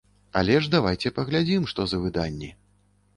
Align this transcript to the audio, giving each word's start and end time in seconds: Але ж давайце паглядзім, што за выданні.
Але 0.39 0.53
ж 0.61 0.69
давайце 0.75 1.11
паглядзім, 1.17 1.67
што 1.73 1.85
за 1.91 1.99
выданні. 2.07 2.49